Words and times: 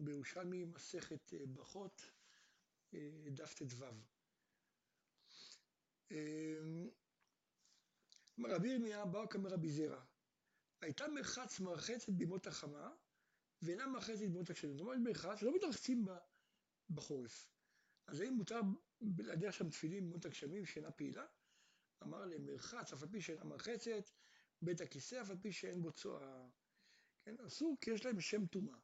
בירושלמי 0.00 0.64
מסכת 0.64 1.34
אה, 1.34 1.46
ברכות, 1.46 2.02
אה, 2.94 3.10
דף 3.30 3.54
ט"ו. 3.54 3.84
רבי 8.44 8.68
ירמיה 8.68 9.04
בא 9.04 9.26
כמר 9.30 9.50
רבי 9.50 9.70
זרע, 9.70 10.04
הייתה 10.80 11.08
מרחץ 11.08 11.60
מרחצת 11.60 12.08
בימות 12.08 12.46
החמה, 12.46 12.94
ואינה 13.62 13.86
מרחצת 13.86 14.18
בימות 14.18 14.50
הגשמים. 14.50 14.72
זאת 14.72 14.80
אומרת 14.80 14.98
מרחץ, 14.98 15.42
לא 15.42 15.54
מתרחצים 15.54 16.04
בחורף. 16.90 17.48
אז 18.06 18.20
האם 18.20 18.32
מותר 18.32 18.60
להדיח 19.00 19.54
שם 19.54 19.70
תפילין 19.70 20.04
בימות 20.04 20.24
הגשמים 20.24 20.66
שאינה 20.66 20.90
פעילה? 20.90 21.26
אמר 22.02 22.24
להם 22.24 22.46
מרחץ, 22.46 22.92
אף 22.92 23.02
על 23.02 23.08
פי 23.08 23.20
שאינה 23.20 23.44
מרחצת, 23.44 24.10
בית 24.62 24.80
הכיסא, 24.80 25.22
אף 25.22 25.30
על 25.30 25.36
פי 25.42 25.52
שאין 25.52 25.82
בו 25.82 25.92
צואה. 25.92 26.48
כן, 27.24 27.40
אסור 27.46 27.76
כי 27.80 27.90
יש 27.90 28.06
להם 28.06 28.20
שם 28.20 28.46
טומאה. 28.46 28.78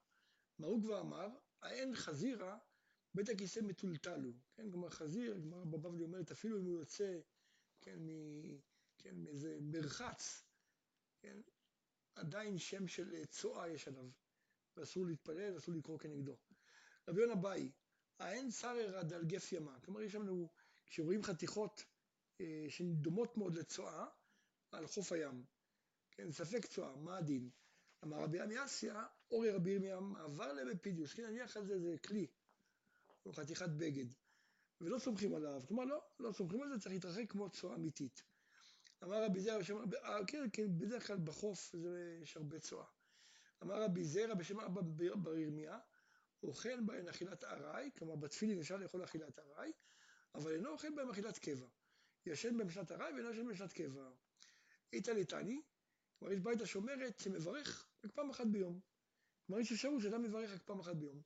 מה 0.58 0.66
הוא 0.66 0.82
כבר 0.82 1.00
אמר? 1.00 1.28
האין 1.62 1.94
חזירה, 1.94 2.58
בית 3.14 3.28
הכיסא 3.28 3.60
מטולטל 3.60 4.20
הוא. 4.22 4.34
כן, 4.54 4.70
כלומר 4.70 4.90
חזיר, 4.90 5.38
גמרא 5.38 5.64
בבבלי 5.64 6.02
אומרת, 6.02 6.30
אפילו 6.30 6.58
אם 6.58 6.64
הוא 6.64 6.78
יוצא, 6.78 7.20
כן, 7.80 7.98
מ... 8.00 8.10
כן, 8.98 9.16
מאיזה 9.16 9.58
מרחץ, 9.60 10.44
כן, 11.18 11.40
עדיין 12.14 12.58
שם 12.58 12.88
של 12.88 13.24
צואה 13.24 13.68
יש 13.68 13.88
עליו, 13.88 14.08
ואסור 14.76 15.06
להתפלל, 15.06 15.58
אסור 15.58 15.74
לקרוא 15.74 15.98
כנגדו. 15.98 16.36
רבי 17.08 17.20
יונה 17.20 17.34
באי, 17.34 17.72
האין 18.18 18.50
סרר 18.50 18.98
עד 18.98 19.12
על 19.12 19.24
גף 19.24 19.52
ימה, 19.52 19.80
כלומר 19.80 20.00
יש 20.00 20.14
לנו, 20.14 20.48
כשרואים 20.86 21.22
חתיכות 21.22 21.84
אה, 22.40 22.66
שהן 22.68 22.94
דומות 22.94 23.36
מאוד 23.36 23.54
לצואה, 23.54 24.06
על 24.72 24.86
חוף 24.86 25.12
הים, 25.12 25.44
כן, 26.10 26.32
ספק 26.32 26.66
צואה, 26.66 26.96
מה 26.96 27.16
הדין? 27.16 27.50
אמר 28.04 28.16
רבי 28.16 28.40
עמיאסיה, 28.40 29.04
אורי 29.30 29.50
רבי 29.50 29.70
ירמיה 29.70 29.98
עבר 30.24 30.52
לבפידיוס, 30.52 31.14
כן, 31.14 31.26
נניח 31.26 31.56
על 31.56 31.66
זה 31.66 31.74
איזה 31.74 31.96
כלי, 32.06 32.26
או 33.26 33.32
חתיכת 33.32 33.68
בגד, 33.68 34.06
ולא 34.80 34.98
סומכים 34.98 35.34
עליו, 35.34 35.62
כלומר 35.68 35.84
לא, 35.84 36.04
לא 36.18 36.32
סומכים 36.32 36.62
על 36.62 36.68
זה, 36.68 36.78
צריך 36.78 36.94
להתרחק 36.94 37.30
כמו 37.30 37.50
צואה 37.50 37.74
אמיתית. 37.74 38.22
אמר 39.02 39.24
רבי 39.24 39.40
זרע 39.40 39.58
בשם, 39.58 39.76
אה, 39.94 40.18
כן, 40.26 40.46
כן, 40.52 40.78
בדרך 40.78 41.06
כלל 41.06 41.18
בחוף 41.24 41.74
יש 42.22 42.36
הרבה 42.36 42.58
צואה. 42.58 42.86
אמר 43.62 43.82
רבי 43.82 44.04
זרע 44.04 44.34
בשם 44.34 44.60
אבא 44.60 44.80
בר 45.16 45.36
ירמיה, 45.36 45.78
אוכל 46.42 46.80
בהן 46.80 47.08
אכילת 47.08 47.44
ארעי, 47.44 47.90
כלומר 47.98 48.16
בתפילין 48.16 48.60
אפשר 48.60 48.76
לאכול 48.76 49.04
אכילת 49.04 49.38
ארעי, 49.38 49.72
אבל 50.34 50.52
אינו 50.52 50.70
אוכל 50.70 50.94
בהן 50.96 51.10
אכילת 51.10 51.38
קבע. 51.38 51.66
ישן 52.26 52.58
במשנת 52.58 52.92
ארעי 52.92 53.12
ואינו 53.12 53.30
ישן 53.30 53.46
במשנת 53.46 53.72
קבע. 53.72 54.10
איתא 54.92 55.10
ליטני, 55.10 55.62
כלומר 56.18 56.34
יש 56.34 56.40
ביתה 56.40 56.66
שאומרת 56.66 57.18
שמברך 57.18 57.88
רק 58.04 58.12
פעם 58.12 58.30
אחת 58.30 58.46
ביום. 58.46 58.80
כלומר 59.46 59.60
יש 59.60 59.72
אפשרות 59.72 60.02
שאדם 60.02 60.22
מברך 60.22 60.50
רק 60.50 60.62
פעם 60.62 60.80
אחת 60.80 60.96
ביום. 60.96 61.22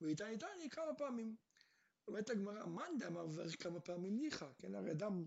ואיתא 0.00 0.22
ליטני 0.22 0.70
כמה 0.70 0.94
פעמים. 0.94 1.36
אומרת 2.08 2.30
הגמרא, 2.30 2.66
מאן 2.66 2.98
דאמר 2.98 3.26
מברך 3.26 3.62
כמה 3.62 3.80
פעמים 3.80 4.18
ניחא, 4.20 4.46
כן, 4.58 4.74
הרי 4.74 4.90
אדם 4.90 5.24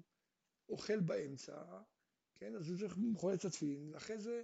אוכל 0.69 0.99
באמצע, 0.99 1.81
כן, 2.35 2.55
אז 2.55 2.69
הוא 2.69 2.77
צריך 2.77 2.97
לחולל 3.13 3.35
את 3.35 3.45
התפילין, 3.45 3.93
ואחרי 3.93 4.17
זה 4.17 4.43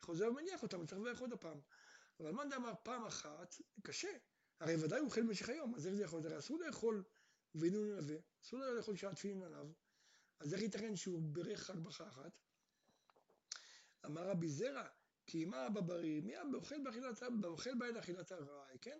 חוזר 0.00 0.28
ומניח 0.28 0.62
אותם, 0.62 0.86
צריך 0.86 1.00
לברך 1.00 1.20
עוד 1.20 1.32
הפעם. 1.32 1.60
אבל 2.20 2.30
מאן 2.30 2.48
דאמר 2.48 2.72
פעם 2.82 3.04
אחת, 3.04 3.54
קשה. 3.82 4.08
הרי 4.60 4.76
ודאי 4.76 4.98
הוא 4.98 5.06
אוכל 5.06 5.22
במשך 5.22 5.48
היום, 5.48 5.74
אז 5.74 5.86
איך 5.86 5.94
זה 5.94 6.02
יכול 6.02 6.18
להיות? 6.18 6.32
הרי 6.32 6.38
אסור 6.38 6.58
לאכול 6.58 7.04
ואינו 7.54 7.84
נלווה, 7.84 8.16
אסור 8.44 8.60
לאכול 8.60 8.96
שעה 8.96 9.14
תפילין 9.14 9.42
עליו. 9.42 9.68
אז 10.40 10.54
איך 10.54 10.62
ייתכן 10.62 10.96
שהוא 10.96 11.22
בירך 11.22 11.70
רק 11.70 11.76
ברכה 11.76 12.08
אחת? 12.08 12.38
אמר 14.04 14.28
רבי 14.28 14.48
זרע, 14.48 14.88
כי 15.28 15.44
מה 15.44 15.70
בריא, 15.70 16.20
מי 16.20 16.40
אבא 16.40 16.56
אוכל 16.56 16.84
באכילת, 16.84 17.22
אוכל 17.44 17.74
בהן 17.78 17.96
אכילת 17.96 18.32
ארעי, 18.32 18.78
כן? 18.78 18.98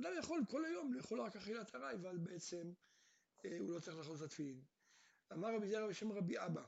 אדם 0.00 0.10
יכול 0.18 0.40
כל 0.48 0.64
היום 0.64 0.94
לאכול 0.94 1.20
רק 1.20 1.36
אכילת 1.36 1.74
ארעי, 1.74 1.96
ואז 1.96 2.18
בעצם 2.18 2.72
אה, 3.44 3.58
הוא 3.58 3.70
לא 3.70 3.80
צריך 3.80 3.96
לאכול 3.96 4.16
את 4.16 4.20
התפילין. 4.20 4.64
אמר 5.32 5.56
רבי 5.56 5.70
זרע 5.70 5.88
בשם 5.88 6.12
רבי 6.12 6.38
אבא, 6.38 6.64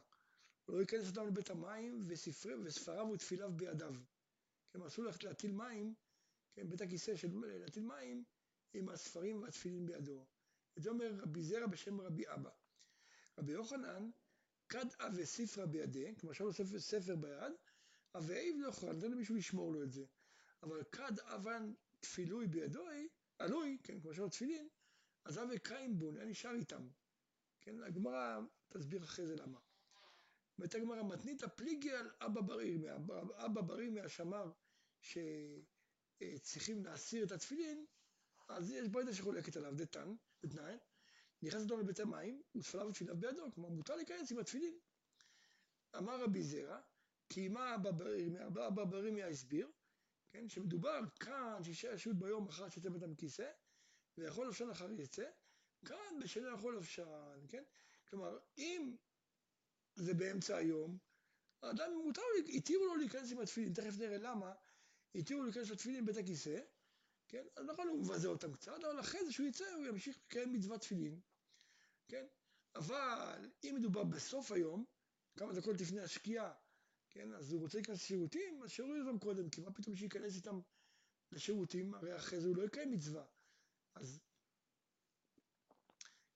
לא 0.68 0.80
ייכנס 0.80 1.08
אדם 1.08 1.26
לבית 1.26 1.50
המים 1.50 2.04
וספרי, 2.06 2.54
וספריו 2.54 3.06
ותפיליו 3.06 3.52
בידיו. 3.52 3.94
כן, 4.70 4.82
אסור 4.82 5.04
ללכת 5.04 5.24
להטיל 5.24 5.52
מים, 5.52 5.94
כן, 6.54 6.68
בית 6.68 6.80
הכיסא 6.80 7.16
של 7.16 7.28
להטיל 7.44 7.82
מים 7.82 8.24
עם 8.74 8.88
הספרים 8.88 9.42
והתפילין 9.42 9.86
בידו. 9.86 10.26
את 10.78 10.82
זה 10.82 10.90
אומר 10.90 11.14
רבי 11.22 11.42
זרע 11.42 11.66
בשם 11.66 12.00
רבי 12.00 12.24
אבא. 12.28 12.50
רבי 13.38 13.52
יוחנן, 13.52 14.10
כד 14.68 14.86
אבי 14.98 15.26
ספרא 15.26 15.64
בידי, 15.64 16.14
כלומר 16.20 16.32
שם 16.32 16.52
ספר, 16.52 16.78
ספר 16.78 17.16
ביד, 17.16 17.52
אבי 18.14 18.58
לא 18.58 18.68
יכול, 18.68 18.92
נותן 18.92 19.10
למישהו 19.10 19.34
לשמור 19.34 19.72
לו 19.72 19.82
את 19.82 19.92
זה. 19.92 20.04
אבל 20.62 20.82
כד 20.92 21.20
אבן 21.20 21.72
תפילוי 22.00 22.46
בידוי, 22.46 23.08
עלוי, 23.38 23.78
כן, 23.82 24.00
כמו 24.00 24.14
שאומר 24.14 24.28
תפילין, 24.28 24.68
אז 25.24 25.38
אבי 25.38 25.58
קיים 25.58 25.98
בו, 25.98 26.12
היה 26.14 26.24
נשאר 26.24 26.54
איתם. 26.54 26.88
כן, 27.60 27.82
הגמרא 27.82 28.40
תסביר 28.68 29.04
אחרי 29.04 29.26
זה 29.26 29.36
למה. 29.36 29.58
אומרת 30.58 30.74
הגמרא, 30.74 31.02
מתנית 31.02 31.44
פליגי 31.44 31.92
על 31.92 32.10
אבא 32.20 32.40
בר 32.40 32.60
ירמיה, 32.60 32.96
אבא 33.36 33.60
בר 33.60 33.80
ירמיה 33.80 34.08
שאמר 34.08 34.52
שצריכים 35.00 36.84
להסיר 36.84 37.24
את 37.24 37.32
התפילין, 37.32 37.86
אז 38.48 38.70
יש 38.70 38.88
ברייתא 38.88 39.12
שחולקת 39.12 39.56
עליו, 39.56 39.74
דתן, 39.76 40.14
דתנאי, 40.46 40.76
נכנס 41.42 41.62
אדום 41.62 41.80
לבית 41.80 42.00
המים, 42.00 42.42
ותפליו 42.54 42.86
ותפיליו 42.88 43.16
בידו, 43.16 43.52
כלומר 43.54 43.68
מותר 43.68 43.96
להיכנס 43.96 44.32
עם 44.32 44.38
התפילין. 44.38 44.78
אמר 45.96 46.22
רבי 46.22 46.42
זרע, 46.42 46.80
כי 47.28 47.48
מה 47.48 47.74
אבא 47.74 47.90
בר 48.84 49.04
ירמיה 49.04 49.28
הסביר, 49.28 49.70
כן, 50.30 50.48
שמדובר 50.48 51.00
כאן 51.20 51.62
שישה 51.62 51.98
שעות 51.98 52.16
ביום 52.18 52.48
אחר 52.48 52.68
שיצא 52.68 52.88
בית 52.88 53.02
המכיסא, 53.02 53.50
ויכול 54.18 54.46
לבשן 54.46 54.70
אחר 54.70 54.90
יצא, 54.90 55.30
כאן 55.84 56.20
בשנה 56.22 56.54
יכול 56.54 56.76
לבשן, 56.76 57.46
כן? 57.48 57.62
כלומר, 58.08 58.38
אם 58.58 58.96
זה 59.96 60.14
באמצע 60.14 60.56
היום, 60.56 60.98
האדם 61.62 61.90
מותר, 62.04 62.22
התירו 62.54 62.86
לו 62.86 62.96
להיכנס 62.96 63.32
עם 63.32 63.38
התפילין, 63.38 63.74
תכף 63.74 63.98
נראה 63.98 64.18
למה, 64.18 64.54
התירו 65.14 65.40
לו 65.40 65.46
להיכנס 65.46 65.70
לתפילין 65.70 66.04
בבית 66.04 66.16
הכיסא, 66.16 66.60
כן? 67.28 67.46
אז 67.56 67.66
נכון, 67.66 67.88
הוא 67.88 67.98
מבזה 67.98 68.28
אותם 68.28 68.52
קצת, 68.52 68.72
אבל 68.84 69.00
אחרי 69.00 69.24
זה 69.24 69.32
שהוא 69.32 69.46
יצא, 69.46 69.74
הוא 69.74 69.86
ימשיך 69.86 70.18
לקיים 70.26 70.52
מצוות 70.52 70.80
תפילין, 70.80 71.20
כן? 72.08 72.26
אבל 72.74 73.50
אם 73.64 73.74
מדובר 73.78 74.04
בסוף 74.04 74.52
היום, 74.52 74.84
כמה 75.38 75.52
דקות 75.52 75.80
לפני 75.80 76.00
השקיעה, 76.00 76.52
כן? 77.16 77.32
אז 77.32 77.52
הוא 77.52 77.60
רוצה 77.60 77.78
להיכנס 77.78 78.02
לשירותים, 78.02 78.62
אז 78.62 78.70
שיוריד 78.70 79.06
אותם 79.06 79.18
קודם, 79.18 79.50
כי 79.50 79.60
מה 79.60 79.72
פתאום 79.72 79.96
שייכנס 79.96 80.36
איתם 80.36 80.60
לשירותים, 81.32 81.94
הרי 81.94 82.16
אחרי 82.16 82.40
זה 82.40 82.48
הוא 82.48 82.56
לא 82.56 82.62
יקיים 82.62 82.90
מצווה. 82.90 83.24
אז 83.94 84.20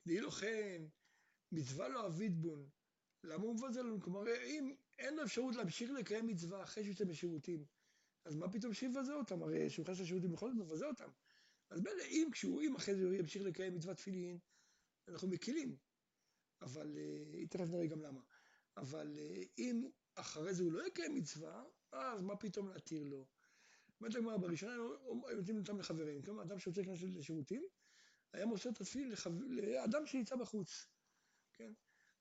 דהי 0.06 0.20
לו 0.20 0.30
כן, 0.30 0.82
מצווה 1.52 1.88
לא 1.88 2.06
אביד 2.06 2.42
בון, 2.42 2.68
למה 3.24 3.44
הוא 3.44 3.54
מבזה 3.54 3.82
לנו? 3.82 4.00
כלומר, 4.00 4.22
אם 4.44 4.74
אין 4.98 5.16
לו 5.16 5.22
אפשרות 5.22 5.56
להמשיך 5.56 5.91
לקיים 5.91 6.26
מצווה 6.26 6.62
אחרי 6.62 6.82
שהוא 6.84 6.92
יוצא 6.92 7.04
משירותים, 7.04 7.64
אז 8.24 8.36
מה 8.36 8.52
פתאום 8.52 8.74
שיבזה 8.74 9.14
אותם? 9.14 9.42
הרי 9.42 9.68
כשהוא 9.68 9.84
נכנס 9.84 10.00
לשירותים 10.00 10.32
בכל 10.32 10.50
זאת 10.50 10.56
מבזה 10.56 10.86
אותם. 10.86 11.08
אז 11.70 11.80
מילא 11.80 12.02
אם 12.10 12.28
כשהוא, 12.32 12.62
אם 12.62 12.76
אחרי 12.76 12.94
זה 12.94 13.04
הוא 13.04 13.14
ימשיך 13.14 13.42
לקיים 13.42 13.74
מצוות 13.74 13.97
תפילין, 13.97 14.38
אנחנו 15.08 15.28
מקילים. 15.28 15.76
אבל, 16.62 16.98
אה, 16.98 17.47
תכף 17.47 17.68
נראה 17.68 17.86
גם 17.86 18.02
למה. 18.02 18.20
אבל 18.76 19.18
אה, 19.18 19.42
אם 19.58 19.88
אחרי 20.20 20.54
זה 20.54 20.62
הוא 20.62 20.72
לא 20.72 20.86
יקיים 20.86 21.14
מצווה, 21.14 21.64
אז 21.92 22.22
מה 22.22 22.36
פתאום 22.36 22.69
להתיר 22.69 23.04
לו? 23.04 23.26
אומרת 24.00 24.14
הגמרא, 24.14 24.36
בראשונה 24.36 24.72
היו 24.72 25.36
נותנים 25.36 25.58
אותם 25.58 25.78
לחברים. 25.78 26.22
כלומר, 26.22 26.42
אדם 26.42 26.58
שרוצה 26.58 26.81
להיכנס 26.81 27.03
לשירותים, 27.03 27.64
היה 28.32 28.47
מוסר 28.47 28.70
את 28.70 28.80
התפילין 28.80 29.12
לאדם 29.50 30.06
שנמצא 30.06 30.36
בחוץ. 30.36 30.86
כן? 31.53 31.72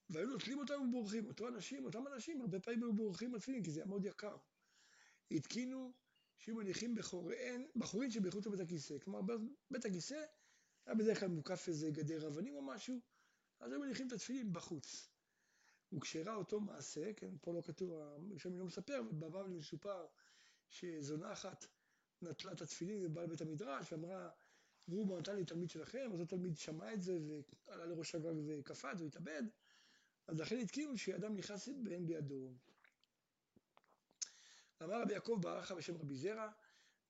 והיו 0.10 0.28
נוטלים 0.28 0.60
אותם 0.60 0.82
ובורחים. 0.82 1.26
אותו 1.26 1.48
אנשים, 1.48 1.86
אותם 1.86 2.08
אנשים, 2.08 2.42
הרבה 2.42 2.60
פעמים 2.60 2.84
היו 2.84 2.94
בורחים 2.94 3.32
בתפילין, 3.32 3.64
כי 3.64 3.72
זה 3.72 3.80
היה 3.80 3.88
מאוד 3.88 4.06
יקר. 4.06 4.38
התקינו 5.32 5.94
שהיו 6.38 6.56
מניחים 6.56 6.96
בחוריהן, 6.96 7.66
בחורין 7.76 8.12
שבחוץ 8.12 8.46
לבית 8.46 8.60
הכיסא. 8.60 9.00
כלומר, 9.00 9.36
בית 9.72 9.86
הכיסא 9.86 10.26
היה 10.86 10.96
בדרך 10.96 11.20
כלל 11.20 11.30
מוקף 11.30 11.68
איזה 11.68 11.92
גדר 11.92 12.28
אבנים 12.28 12.56
או 12.56 12.62
משהו, 12.62 13.02
אז 13.60 13.72
היו 13.72 13.80
מניחים 13.80 14.08
את 14.08 14.12
התפילין 14.12 14.54
בחוץ. 14.54 15.10
וכשראה 15.94 16.36
אותו 16.36 16.60
מעשה, 16.60 17.14
כן, 17.14 17.38
פה 17.42 17.54
לא 17.54 17.62
כתוב, 17.62 17.94
שם 18.38 18.58
לא 18.58 18.66
מספר, 18.66 19.02
ובבבלי 19.10 19.56
מסופר 19.56 20.06
שזונה 20.70 21.34
אחת 21.34 21.66
נטלה 22.22 22.52
את 22.52 22.62
התפילין 22.62 23.06
ובאה 23.06 23.24
לבית 23.24 23.42
המדרש 23.42 23.94
ואמרה, 23.94 24.30
ראו 24.90 25.20
נתן 25.20 25.36
לי 25.36 25.46
תלמיד 25.46 25.70
שלכם, 25.70 26.10
אז 26.14 26.22
התלמיד 26.22 26.58
שמע 26.58 26.94
את 26.94 27.02
זה 27.02 27.18
ועלה 27.68 27.86
לראש 27.86 28.16
הגג 28.16 28.34
וקפץ 28.48 29.02
והתאבד, 29.02 29.44
אז 30.28 30.40
לכן 30.40 30.58
התקינו 30.58 30.98
שאדם 30.98 31.36
נכנס 31.36 31.70
בהן 31.84 32.06
בידו. 32.06 32.54
אמר 34.84 35.02
רבי 35.02 35.14
יעקב 35.14 35.38
ברכה 35.42 35.76
בשם 35.76 35.98
רבי 35.98 36.16
זרע, 36.16 36.52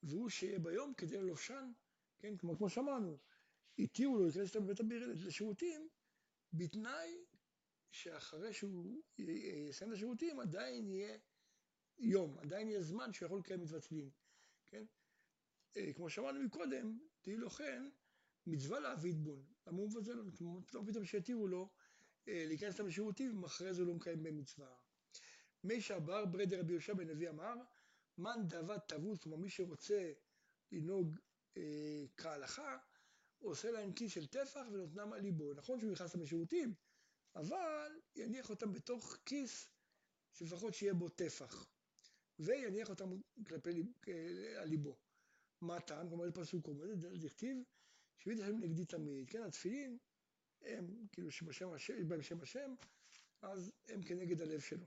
והוא 0.04 0.30
שיהיה 0.30 0.60
ביום 0.60 0.94
כדי 0.94 1.18
ללובשן, 1.18 1.72
כן, 2.20 2.38
כמו, 2.38 2.58
כמו 2.58 2.70
שאמרנו, 2.70 3.18
התירו 3.80 4.18
לו 4.18 4.24
להיכנס 4.24 4.48
איתם 4.56 4.66
בבית 4.66 4.80
הביר 4.80 5.14
לשירותים, 5.16 5.90
בתנאי 6.54 7.25
שאחרי 7.91 8.53
שהוא 8.53 9.01
יסיים 9.18 9.91
את 9.91 9.95
השירותים 9.95 10.39
עדיין 10.39 10.88
יהיה 10.88 11.18
יום, 12.00 12.38
עדיין 12.39 12.68
יהיה 12.68 12.81
זמן 12.81 13.13
שהוא 13.13 13.25
יכול 13.25 13.39
לקיים 13.39 13.62
מצוות 13.62 13.81
תפילין, 13.81 14.09
כן? 14.65 14.86
אה, 15.77 15.94
כמו 15.94 16.09
שאמרנו 16.09 16.44
מקודם, 16.44 17.00
תהי 17.21 17.36
לו 17.36 17.50
כן, 17.50 17.89
מצווה 18.47 18.80
להביא 18.80 19.12
עדבון. 19.12 19.45
למה 19.68 19.77
הוא 19.77 19.89
מבזל 19.89 20.13
לו? 20.13 20.31
פתאום 20.65 20.86
פתאום 20.86 21.06
שיתירו 21.06 21.47
לו 21.47 21.69
אה, 22.27 22.45
להיכנס 22.47 22.80
לשירותים, 22.80 23.44
אחרי 23.44 23.74
זה 23.74 23.81
הוא 23.81 23.88
לא 23.88 23.94
מקיים 23.94 24.24
במצווה. 24.24 24.75
מי 25.63 25.81
שעבר 25.81 26.25
ברד 26.25 26.53
רבי 26.53 26.71
יהושע 26.71 26.94
בן 26.94 27.09
נביא 27.09 27.30
אמר, 27.30 27.56
מאן 28.18 28.47
דאבת 28.47 28.94
תבוס, 28.94 29.19
כלומר 29.24 29.38
מי 29.38 29.50
שרוצה 29.50 30.13
לנהוג 30.71 31.18
אה, 31.57 32.06
כהלכה, 32.18 32.77
עושה 33.39 33.71
להם 33.71 33.94
כיס 33.94 34.12
של 34.12 34.27
טפח 34.27 34.62
ונותנם 34.71 35.13
על 35.13 35.21
ליבו. 35.21 35.53
נכון 35.53 35.80
שהוא 35.80 35.91
נכנס 35.91 36.15
לשירותים, 36.15 36.74
אבל 37.36 38.00
יניח 38.16 38.50
אותם 38.50 38.74
בתוך 38.74 39.18
כיס 39.26 39.70
שלפחות 40.31 40.74
שיהיה 40.74 40.94
בו 40.94 41.10
טפח, 41.10 41.70
ויניח 42.40 42.90
אותם 42.90 43.10
כלפי 43.48 43.84
על 44.58 44.68
ליבו. 44.68 44.98
מה 45.62 45.76
הטעם? 45.78 46.10
כלומר, 46.10 46.31
פסוק 46.31 46.68
אומר, 46.68 46.86
דכתיב, 46.96 47.58
שבית 48.18 48.40
השם 48.40 48.60
נגדי 48.60 48.86
תמיד. 48.86 49.30
כן, 49.30 49.44
התפילין, 49.44 49.98
הם 50.62 51.08
כאילו 51.12 51.31
שבשם 51.31 51.74
השם, 51.74 51.94
יש 51.98 52.06
בהם 52.06 52.22
שם 52.22 52.42
השם, 52.42 52.76
אז 53.42 53.72
הם 53.88 54.04
כנגד 54.04 54.42
הלב 54.42 54.60
שלו. 54.60 54.86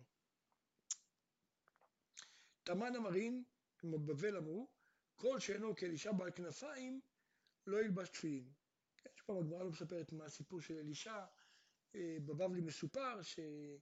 תמן 2.62 2.97
המרין, 2.97 3.45
כמו 3.79 3.99
בבל 3.99 4.37
אמרו, 4.37 4.69
כל 5.17 5.41
שאינו 5.41 5.77
כאלישע 5.77 6.12
בעל 6.12 6.31
כנפיים, 6.31 7.00
לא 7.67 7.83
ילבש 7.85 8.09
תפילין. 8.09 8.53
כן, 8.97 9.11
שפעם 9.17 9.37
הגמרא 9.37 9.62
לא 9.62 9.71
מספרת 9.71 10.12
מה 10.12 10.25
הסיפור 10.25 10.61
של 10.61 10.75
אלישע, 10.75 11.12
אה, 11.12 11.27
בבבלי 11.94 12.61
מסופר 12.61 13.23
שהיה 13.23 13.79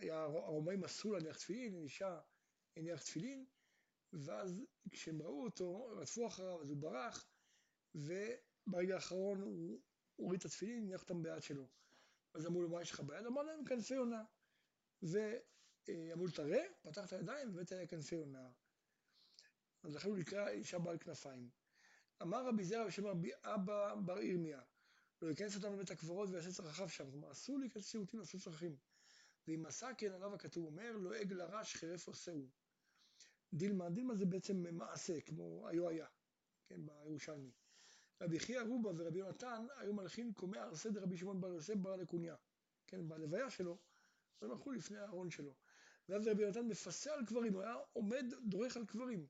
אה, 0.00 0.22
הרומאים 0.22 0.84
אסור 0.84 1.12
להניח 1.12 1.36
תפילין, 1.36 1.74
אלישע 1.74 2.18
הניח 2.76 3.02
תפילין, 3.02 3.46
ואז 4.12 4.60
כשהם 4.90 5.22
ראו 5.22 5.44
אותו, 5.44 5.86
רדפו 5.96 6.26
אחריו, 6.26 6.60
אז 6.62 6.70
הוא 6.70 6.76
ברח, 6.76 7.28
וברגע 7.94 8.94
האחרון 8.94 9.40
הוא 9.40 9.80
הוריד 10.16 10.40
את 10.40 10.46
התפילין, 10.46 10.82
הניח 10.82 11.02
אותם 11.02 11.22
ביד 11.22 11.42
שלו. 11.42 11.68
אז 12.34 12.46
אמרו 12.46 12.62
לו, 12.62 12.68
מה 12.68 12.82
יש 12.82 12.90
לך 12.90 13.00
ביד? 13.00 13.26
אמר 13.26 13.42
להם, 13.42 13.64
כנפי 13.64 13.94
יונה. 13.94 14.24
ואמרו 15.02 16.26
לו, 16.26 16.32
תראה, 16.32 16.64
פתח 16.82 17.06
את 17.06 17.12
הידיים 17.12 17.48
והבאת 17.48 17.72
עליה 17.72 17.86
כנפי 17.86 18.14
יונה. 18.14 18.50
אז 19.82 19.94
לכן 19.94 20.08
הוא 20.08 20.18
נקרא 20.18 20.48
אישה 20.48 20.78
בעל 20.78 20.98
כנפיים. 20.98 21.50
אמר 22.22 22.46
רבי 22.46 22.64
זרע 22.64 22.86
בשם 22.86 23.06
רבי 23.06 23.30
אבא 23.42 23.94
בר 23.94 24.20
ירמיה, 24.20 24.60
לא 25.22 25.28
ייכנס 25.28 25.56
אותם 25.56 25.72
לבית 25.72 25.90
הקברות 25.90 26.28
ויעשה 26.28 26.52
צרכיו 26.52 26.88
שם, 26.88 27.10
כלומר 27.10 27.32
אסור 27.32 27.58
להיכנס 27.58 27.82
לשירותים 27.82 28.20
לעשות 28.20 28.40
צרכים. 28.40 28.76
ואם 29.46 29.66
עשה 29.66 29.88
כן 29.98 30.12
עליו 30.12 30.34
הכתוב 30.34 30.64
אומר, 30.64 30.96
לא 30.96 31.14
עג 31.14 31.32
לרש 31.32 31.76
חרף 31.76 32.06
עושהו. 32.06 32.48
דילמה, 33.52 33.90
דילמה 33.90 34.14
זה 34.14 34.26
בעצם 34.26 34.76
מעשה, 34.76 35.20
כמו 35.20 35.68
היו 35.68 35.88
היה, 35.88 36.06
כן, 36.66 36.86
בירושלמי. 36.86 37.50
רבי 38.20 38.38
חייא 38.38 38.60
רובה 38.60 38.90
ורבי 38.96 39.18
יונתן 39.18 39.66
היו 39.76 39.94
מלכים 39.94 40.32
קומי 40.32 40.58
ארסי 40.58 40.90
דרבי 40.90 41.16
שמעון 41.16 41.40
בר 41.40 41.48
יוסף 41.48 41.74
בר 41.74 41.96
לקוניה, 41.96 42.36
כן, 42.86 43.08
בלוויה 43.08 43.50
שלו, 43.50 43.78
הם 44.42 44.50
הלכו 44.50 44.72
לפני 44.72 44.98
הארון 44.98 45.30
שלו. 45.30 45.54
ואז 46.08 46.28
רבי 46.28 46.42
יונתן 46.42 46.66
מפסה 46.66 47.14
על 47.14 47.26
קברים, 47.26 47.54
הוא 47.54 47.62
היה 47.62 47.76
עומד, 47.92 48.24
דורך 48.42 48.76
על 48.76 48.86
קברים. 48.86 49.26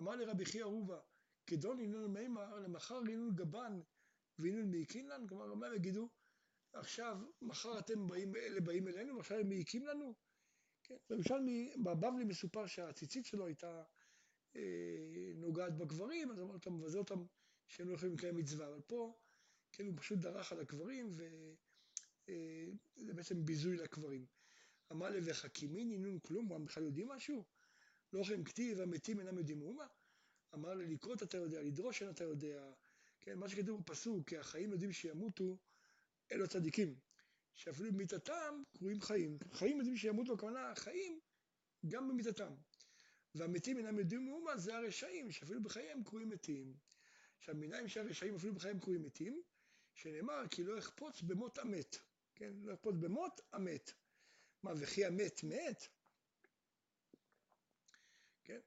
אמר 0.00 0.16
לרבי 0.16 0.44
חייא 0.44 0.64
רובה, 0.64 1.00
כדון 1.46 1.80
איננו 1.80 2.08
מימר, 2.08 2.58
למחר 2.58 3.00
איננו 3.08 3.34
גבן 3.34 3.80
ואיננו 4.38 4.66
מעיקין 4.66 5.08
לנו? 5.08 5.28
כלומר, 5.28 5.54
מה 5.54 5.66
הם 5.66 5.74
יגידו? 5.74 6.08
עכשיו, 6.72 7.18
מחר 7.42 7.78
אתם 7.78 8.06
באים, 8.06 8.36
אלה 8.36 8.60
באים 8.60 8.88
אלינו, 8.88 9.16
ועכשיו 9.16 9.38
הם 9.38 9.48
מעיקים 9.48 9.86
לנו? 9.86 10.14
כן, 10.82 10.96
למשל 11.10 11.34
בבבלי 11.84 12.24
מסופר 12.24 12.66
שהציצית 12.66 13.26
שלו 13.26 13.46
הייתה 13.46 13.82
אה, 14.56 15.32
נוגעת 15.34 15.76
בגברים, 15.76 16.30
אז 16.30 16.40
אמר 16.40 16.56
אתה 16.56 16.70
מבזה 16.70 16.98
אותם 16.98 17.24
שהם 17.68 17.88
לא 17.88 17.94
יכולים 17.94 18.14
לקיים 18.14 18.36
מצווה, 18.36 18.68
אבל 18.68 18.80
פה, 18.80 19.18
כן, 19.72 19.86
הוא 19.86 19.94
פשוט 19.96 20.18
דרך 20.18 20.52
על 20.52 20.60
הקברים, 20.60 21.08
וזה 21.10 21.54
אה, 22.28 23.12
בעצם 23.14 23.44
ביזוי 23.44 23.76
לקברים. 23.76 24.26
אמר 24.92 25.08
לי, 25.10 25.18
וחכימין 25.24 25.90
איננו 25.90 26.22
כלום, 26.22 26.52
הם 26.52 26.64
בכלל 26.64 26.82
יודעים 26.82 27.08
משהו? 27.08 27.44
לא 28.12 28.20
יכולים 28.20 28.44
כתיב, 28.44 28.80
המתים 28.80 29.20
אינם 29.20 29.38
יודעים 29.38 29.58
מאומה? 29.58 29.86
אמר 30.54 30.74
לי, 30.74 30.86
לקרות 30.86 31.22
אתה 31.22 31.36
יודע, 31.36 31.62
לדרוש 31.62 32.02
אין 32.02 32.10
אתה 32.10 32.24
יודע, 32.24 32.72
כן, 33.28 33.38
מה 33.38 33.48
שכתוב 33.48 33.80
בפסוק, 33.80 34.28
כי 34.28 34.38
החיים 34.38 34.72
יודעים 34.72 34.92
שימותו, 34.92 35.58
אלו 36.32 36.44
הצדיקים. 36.44 36.98
שאפילו 37.54 37.92
במיתתם 37.92 38.62
קרויים 38.76 39.00
חיים. 39.00 39.38
חיים 39.52 39.78
יודעים 39.78 39.96
שימותו, 39.96 40.34
הכוונה 40.34 40.74
חיים 40.74 41.20
גם 41.88 42.08
במיתתם. 42.08 42.54
והמתים 43.34 43.78
אינם 43.78 43.98
יודעים 43.98 44.24
מאומה, 44.24 44.56
זה 44.56 44.76
הרשעים, 44.76 45.32
שאפילו 45.32 45.62
בחייהם 45.62 46.04
קרויים 46.04 46.28
מתים. 46.28 46.74
עכשיו, 47.38 47.54
מנין 47.54 47.88
שהרשעים 47.88 48.34
אפילו 48.34 48.54
בחייהם 48.54 48.80
קרויים 48.80 49.02
מתים, 49.02 49.42
שנאמר 49.94 50.48
כי 50.50 50.64
לא 50.64 50.78
אחפוץ 50.78 51.22
במות 51.22 51.58
המת. 51.58 51.96
כן, 52.34 52.52
לא 52.62 52.74
אחפוץ 52.74 52.94
במות 53.00 53.40
המת. 53.52 53.92
מה, 54.62 54.72
וכי 54.76 55.04
המת 55.04 55.44
מת? 55.44 55.88
כן? 58.44 58.60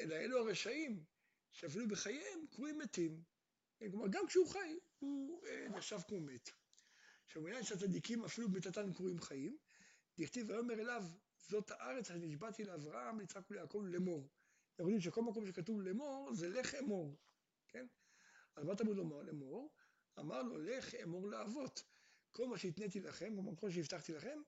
אלא 0.00 0.14
אלו 0.14 0.38
הרשעים, 0.38 1.04
שאפילו 1.52 1.88
בחייהם 1.88 2.46
קרויים 2.50 2.78
מתים. 2.78 3.33
כלומר, 3.78 4.06
גם 4.10 4.26
כשהוא 4.26 4.48
חי, 4.48 4.78
הוא 4.98 5.46
אה, 5.46 5.68
נחשב 5.68 5.98
כמו 6.08 6.20
מת. 6.20 6.50
עכשיו, 7.26 7.42
בעניין 7.42 7.62
של 7.62 7.74
הצדיקים 7.74 8.24
אפילו 8.24 8.48
במיתתן 8.48 8.92
קרויים 8.92 9.20
חיים, 9.20 9.56
דכתיב 10.18 10.50
ויאמר 10.50 10.74
אליו, 10.74 11.04
זאת 11.38 11.70
הארץ 11.70 12.10
אשר 12.10 12.18
נשבעתי 12.18 12.64
לאברהם, 12.64 13.20
ליצחק 13.20 13.50
וליעקב 13.50 13.82
לאמור. 13.86 14.28
אנחנו 14.70 14.84
יודעים 14.84 15.00
שכל 15.00 15.22
מקום 15.22 15.46
שכתוב 15.46 15.80
לאמור, 15.80 16.34
זה 16.34 16.48
לך 16.48 16.74
אמור, 16.74 17.18
כן? 17.68 17.86
אז 18.56 18.64
מה 18.64 18.76
תמיד 18.76 18.96
לומר 18.96 19.22
לאמור? 19.22 19.74
אמר 20.18 20.42
לו, 20.42 20.58
לך 20.58 20.94
אמור 20.94 21.28
לאבות. 21.28 21.82
כל 22.32 22.46
מה 22.46 22.58
שהתניתי 22.58 23.00
לכם, 23.00 23.54
כל 23.56 23.70
שהבטחתי 23.70 24.12
לכם, 24.12 24.38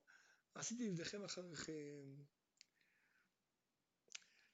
עשיתי 0.53 0.87
לבדיכם 0.89 1.23
אחריכם. 1.23 2.15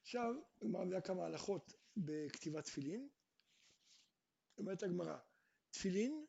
עכשיו, 0.02 0.34
הגמרא 0.62 0.84
מביאה 0.84 1.00
כמה 1.00 1.26
הלכות 1.26 1.72
בכתיבת 1.96 2.64
תפילין. 2.64 3.08
אומרת 4.58 4.82
הגמרא, 4.82 5.16
תפילין 5.70 6.26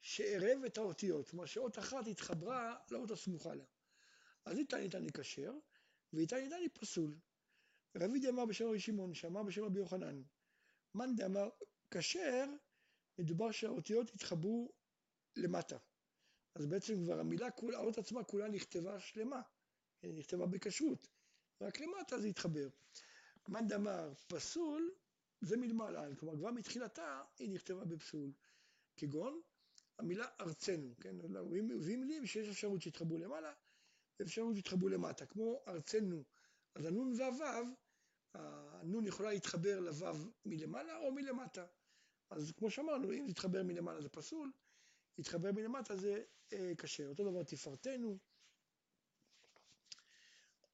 שערב 0.00 0.64
את 0.66 0.78
האותיות, 0.78 1.28
כלומר 1.28 1.46
שאות 1.46 1.78
אחת 1.78 2.06
התחברה 2.06 2.76
לאות 2.90 3.10
הסמוכה 3.10 3.54
לה. 3.54 3.64
אז 4.44 4.58
איתה 4.58 4.78
ניתן 4.78 5.04
לקשר, 5.04 5.52
ואיתה 6.12 6.36
ניתן 6.36 6.62
לפסול. 6.62 7.14
רבי 7.96 8.28
אמר 8.28 8.46
בשם 8.46 8.68
רבי 8.68 8.80
שמעון, 8.80 9.14
שאמר 9.14 9.42
בשם 9.42 9.64
רבי 9.64 9.78
יוחנן. 9.78 10.22
מאן 10.94 11.16
דאמר 11.16 11.48
כשר, 11.90 12.44
מדובר 13.18 13.50
שהאותיות 13.50 14.14
התחברו 14.14 14.72
למטה. 15.36 15.78
אז 16.54 16.66
בעצם 16.66 17.04
כבר 17.04 17.20
המילה, 17.20 17.48
האות 17.74 17.98
עצמה 17.98 18.24
כולה 18.24 18.48
נכתבה 18.48 19.00
שלמה, 19.00 19.42
נכתבה 20.02 20.46
בכשרות, 20.46 21.08
רק 21.60 21.80
למטה 21.80 22.18
זה 22.18 22.26
התחבר. 22.26 22.68
מאן 23.48 23.68
דאמר 23.68 24.14
פסול, 24.14 24.94
זה 25.40 25.56
מלמעלה, 25.56 26.16
כלומר 26.16 26.36
כבר 26.36 26.50
מתחילתה 26.50 27.22
היא 27.38 27.50
נכתבה 27.50 27.84
בפסול. 27.84 28.32
כגון 28.96 29.40
המילה 29.98 30.26
ארצנו, 30.40 30.94
כן? 31.00 31.16
מביאים 31.52 32.00
מילים 32.00 32.26
שיש 32.26 32.48
אפשרות 32.48 32.82
שיתחברו 32.82 33.18
למעלה 33.18 33.52
ואפשרות 34.20 34.56
שיתחברו 34.56 34.88
למטה, 34.88 35.26
כמו 35.26 35.62
ארצנו, 35.68 36.24
אז 36.74 36.84
הנון 36.84 37.12
והוו, 37.18 37.64
הנון 38.34 39.06
יכולה 39.06 39.32
להתחבר 39.32 39.80
לוו 39.80 40.32
מלמעלה 40.44 40.96
או 40.96 41.12
מלמטה. 41.12 41.66
אז 42.30 42.52
כמו 42.56 42.70
שאמרנו, 42.70 43.12
אם 43.12 43.26
יתחבר 43.28 43.62
מלמעלה 43.62 44.00
זה 44.00 44.08
פסול, 44.08 44.52
יתחבר 45.18 45.52
מלמטה 45.52 45.96
זה 45.96 46.24
אה, 46.52 46.72
קשה. 46.76 47.08
אותו 47.08 47.30
דבר 47.30 47.42
תפארתנו. 47.42 48.18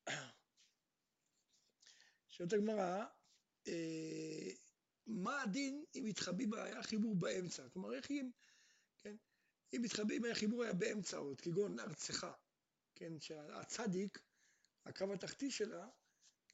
שואלת 2.29 2.53
הגמרא, 2.53 3.05
אה, 3.69 4.51
מה 5.07 5.43
הדין 5.43 5.85
אם 5.95 6.07
התחביא, 6.07 6.47
היה 6.57 6.83
חיבור 6.83 7.15
באמצע? 7.15 7.69
כלומר, 7.69 7.95
איך 7.95 8.11
אם, 8.11 8.31
כן, 8.99 9.17
אם 9.77 9.83
מתחבאים, 9.83 10.25
החיבור 10.25 10.65
היה 10.65 10.73
באמצע 10.73 11.17
עוד, 11.17 11.41
כגון 11.41 11.81
ארצך, 11.81 12.27
כן, 12.95 13.21
שהצדיק, 13.21 14.23
הקו 14.87 15.13
התחתי 15.15 15.51
שלה, 15.51 15.89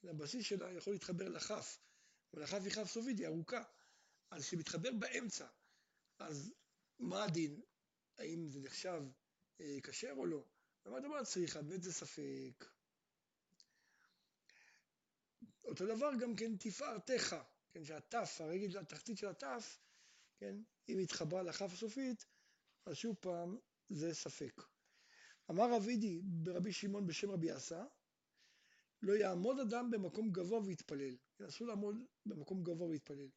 הבסיס 0.03 0.45
שלה 0.45 0.71
יכול 0.71 0.93
להתחבר 0.93 1.29
לכף, 1.29 1.79
אבל 2.33 2.43
הכף 2.43 2.59
היא 2.63 2.71
כף 2.71 2.83
סופית, 2.83 3.19
היא 3.19 3.27
ארוכה, 3.27 3.63
אז 4.31 4.41
כשמתחבר 4.43 4.89
באמצע, 4.99 5.47
אז 6.19 6.53
מה 6.99 7.23
הדין? 7.23 7.61
האם 8.17 8.49
זה 8.49 8.59
נחשב 8.59 9.01
אה, 9.61 9.77
כשר 9.83 10.13
או 10.17 10.25
לא? 10.25 10.45
ומה 10.85 10.99
דבר 10.99 11.23
צריכה? 11.23 11.61
באמת 11.61 11.83
זה 11.83 11.93
ספק. 11.93 12.65
אותו 15.63 15.85
דבר 15.95 16.09
גם 16.19 16.35
כן 16.35 16.57
תפארתך, 16.57 17.35
כן, 17.71 17.85
שהתף, 17.85 18.37
הרגל 18.39 18.79
התחתית 18.79 19.17
של 19.17 19.27
התף, 19.27 19.79
כן, 20.37 20.55
אם 20.89 20.99
התחברה 20.99 21.43
לכף 21.43 21.73
הסופית, 21.73 22.25
אז 22.85 22.95
שוב 22.95 23.15
פעם 23.19 23.57
זה 23.89 24.13
ספק. 24.13 24.61
אמר 25.51 25.75
רב 25.75 25.87
אידי 25.87 26.21
ברבי 26.23 26.73
שמעון 26.73 27.07
בשם 27.07 27.31
רבי 27.31 27.51
עשה, 27.51 27.85
לא 29.01 29.13
יעמוד 29.13 29.59
אדם 29.59 29.91
במקום 29.91 30.31
גבוה 30.31 30.59
ויתפלל. 30.59 31.17
אסור 31.47 31.67
לעמוד 31.67 31.95
במקום 32.25 32.63
גבוה 32.63 32.87
ויתפלל. 32.87 33.29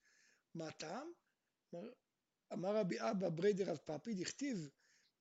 מה 0.55 0.69
הטעם? 0.69 1.13
אמר 2.53 2.77
רבי 2.77 2.97
אבא 3.01 3.29
בריידר 3.29 3.71
רב 3.71 3.77
פאפי, 3.77 4.15
דכתיב 4.15 4.71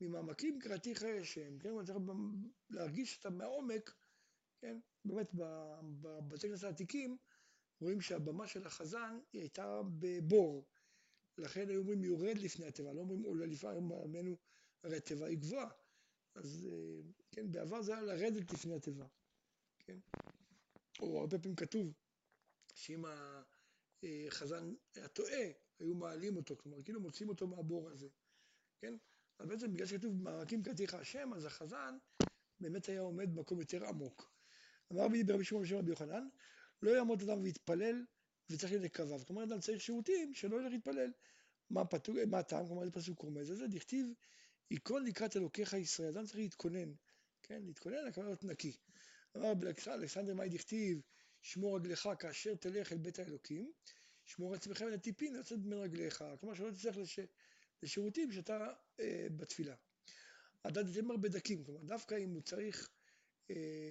ממעמקים 0.02 0.60
קראתי 0.60 0.96
חיי 0.96 1.20
השם, 1.20 1.60
כן, 1.60 1.70
צריך 1.86 1.98
להרגיש 2.70 3.18
אותה 3.18 3.30
מהעומק, 3.30 3.96
כן, 4.60 4.80
באמת 5.06 5.34
בבתי 6.02 6.50
כנסת 6.50 6.64
העתיקים 6.64 7.18
רואים 7.82 8.02
שהבמה 8.02 8.48
של 8.48 8.68
החזן 8.68 9.20
היא 9.34 9.42
הייתה 9.42 9.82
בבור, 10.00 10.66
לכן 11.38 11.70
היו 11.70 11.80
אומרים 11.80 12.04
יורד 12.04 12.38
לפני 12.38 12.66
התיבה, 12.66 12.94
לא 12.94 13.00
אומרים 13.00 13.24
עולה 13.24 13.46
לפני, 13.46 13.70
היום 13.70 13.90
בעמנו 13.90 14.38
הרי 14.84 14.98
התיבה 14.98 15.26
היא 15.26 15.38
גבוהה, 15.38 15.70
אז 16.36 16.68
אה, 16.72 17.02
כן, 17.32 17.52
בעבר 17.52 17.82
זה 17.82 17.94
היה 17.94 18.02
לרדת 18.02 18.52
לפני 18.52 18.76
התיבה, 18.76 19.08
כן, 19.80 20.00
או 21.00 21.20
הרבה 21.20 21.40
פעמים 21.40 21.56
כתוב 21.56 21.94
שאם 22.74 23.06
החזן 24.28 24.74
היה 24.96 25.08
טועה, 25.08 25.52
היו 25.80 25.96
מעלים 25.96 26.38
אותו, 26.38 26.58
כלומר 26.58 26.84
כאילו 26.84 27.02
מוצאים 27.02 27.30
אותו 27.30 27.48
מהבור 27.48 27.90
הזה, 27.90 28.08
כן, 28.80 28.98
אז 29.40 29.48
בעצם 29.48 29.74
בגלל 29.74 29.88
שכתוב 29.88 30.22
מעמקים 30.22 30.64
קראתיך 30.64 30.94
השם, 30.94 31.34
אז 31.34 31.46
החזן 31.46 31.98
באמת 32.60 32.86
היה 32.86 33.02
עומד 33.02 33.36
במקום 33.36 33.60
יותר 33.60 33.86
עמוק. 33.86 34.35
אמר 34.94 35.08
בי 35.08 35.24
ברבי 35.24 35.44
שמעון 35.44 35.64
בשם 35.64 35.78
רבי 35.78 35.90
יוחנן, 35.90 36.28
לא 36.82 36.92
יעמוד 36.92 37.22
אדם 37.22 37.42
ויתפלל 37.44 38.06
וצריך 38.50 38.74
לקרביו. 38.74 39.20
כלומר, 39.28 39.44
אדם 39.44 39.60
צריך 39.60 39.82
שירותים 39.82 40.34
שלא 40.34 40.62
ילך 40.62 40.72
להתפלל. 40.72 41.12
מה, 41.70 41.84
מה 42.28 42.40
הטעם? 42.40 42.68
כלומר, 42.68 42.86
זה 42.86 42.92
פסוק 42.92 43.22
רומז. 43.22 43.48
זה 43.48 43.68
דכתיב, 43.68 44.08
ייכון 44.72 45.06
לקראת 45.06 45.38
אלוקיך 45.38 45.74
ישראל. 45.74 46.10
אדם 46.10 46.26
צריך 46.26 46.38
להתכונן. 46.38 46.94
כן, 47.44 47.62
להתכונן, 47.66 48.08
הכוונה 48.08 48.28
להיות 48.28 48.44
נקי. 48.44 48.78
אמר 49.38 49.54
אלכסנדר 49.88 50.34
מאי 50.34 50.50
דכתיב, 50.50 51.02
שמור 51.42 51.78
רגליך 51.78 52.10
כאשר 52.20 52.56
תלך 52.56 52.92
אל 52.92 52.98
בית 52.98 53.20
האלוקים, 53.20 53.72
שמור 54.26 54.54
עצמך 54.54 54.82
מן 54.82 54.94
הטיפין 54.94 55.36
לצאת 55.36 55.60
בין 55.60 55.74
רגליך. 55.74 56.24
כלומר, 56.40 56.56
שלא 56.56 56.72
תצטרך 56.72 56.98
לש... 56.98 57.20
לשירותים 57.84 58.32
שאתה 58.32 58.68
אה, 59.00 59.28
בתפילה. 59.38 59.76
הדד 60.64 60.88
זמר 60.88 61.18
בדקים, 61.18 61.64
כלומר, 61.64 61.82
דווקא 61.84 62.16
אם 62.16 62.30
הוא 62.30 62.42
צריך 62.42 62.90
אה, 63.50 63.85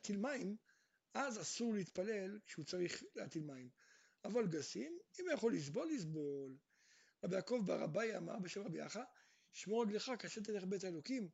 להטיל 0.00 0.16
מים, 0.16 0.56
אז 1.14 1.40
אסור 1.40 1.74
להתפלל 1.74 2.38
כשהוא 2.46 2.64
צריך 2.64 3.02
להטיל 3.14 3.42
מים. 3.42 3.70
אבל 4.24 4.46
גסים, 4.46 4.98
אם 5.20 5.24
הוא 5.24 5.34
יכול 5.34 5.54
לסבול, 5.54 5.88
לסבול. 5.92 6.56
רבי 7.24 7.36
יעקב 7.36 7.62
בר 7.66 7.84
אביי 7.84 8.16
אמר 8.16 8.38
בשם 8.38 8.62
רבי 8.62 8.78
יחא, 8.78 9.02
שמור 9.52 9.82
רגלך 9.82 10.12
כאשר 10.18 10.40
תלך 10.40 10.64
בית 10.64 10.84
האלוקים. 10.84 11.28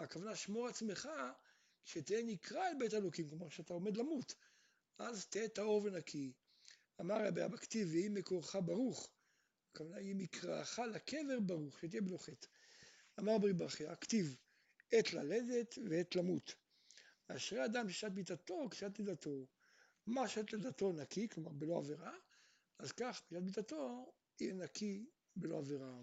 הכוונה 0.00 0.36
שמור 0.36 0.68
עצמך 0.68 1.08
שתהיה 1.84 2.22
נקרא 2.22 2.68
אל 2.68 2.74
בית 2.78 2.92
האלוקים, 2.92 3.28
כלומר 3.28 3.48
שאתה 3.48 3.72
עומד 3.74 3.96
למות. 3.96 4.34
אז 4.98 5.26
תהיה 5.26 5.48
טהור 5.48 5.82
ונקי. 5.84 6.32
אמר 7.00 7.26
רבי 7.26 7.44
אבא 7.44 7.56
כתיב, 7.56 7.88
ויהי 7.90 8.08
מקורך 8.08 8.56
ברוך. 8.64 9.10
הכוונה 9.72 9.96
היא 9.96 10.14
מקראך 10.16 10.78
לקבר 10.78 11.40
ברוך, 11.40 11.78
שתהיה 11.80 12.02
חטא. 12.18 12.48
אמר 13.20 13.38
ברי 13.38 13.52
ברכיה, 13.52 13.96
כתיב, 13.96 14.36
עת 14.92 15.12
ללדת 15.12 15.78
ועת 15.90 16.16
למות. 16.16 16.65
אשרי 17.28 17.64
אדם 17.64 17.88
ששת 17.88 18.10
מיתתו 18.14 18.68
כשת 18.70 18.98
לידתו. 18.98 19.46
מה 20.06 20.28
שת 20.28 20.52
לידתו 20.52 20.92
נקי, 20.92 21.28
כלומר 21.28 21.52
בלא 21.52 21.78
עבירה, 21.78 22.12
אז 22.78 22.92
כך 22.92 23.22
בשעת 23.30 23.42
מיתתו 23.42 24.12
יהיה 24.40 24.54
נקי 24.54 25.06
בלא 25.36 25.58
עבירה. 25.58 26.02